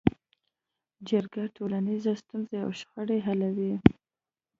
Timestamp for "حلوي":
3.25-3.73